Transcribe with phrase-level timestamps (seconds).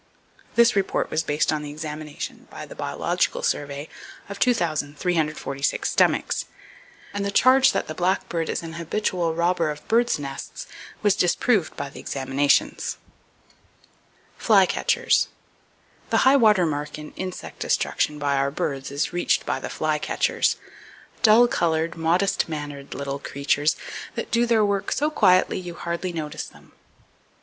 [0.55, 3.87] This report was based on the examination (by the Biological Survey)
[4.29, 6.45] of 2,346 stomachs,
[7.13, 10.65] and "the charge that the blackbird is an habitual robber of birds' nests
[11.03, 13.57] was disproved by the examinations." (F.E.L.
[13.59, 15.27] Beal.) Flycatchers.
[16.09, 19.59] —The high water mark in insect destruction by our birds is [Page 223] reached by
[19.59, 23.75] the flycatchers,—dull colored, modest mannered little creatures
[24.15, 26.71] that do their work so quietly you hardly notice them.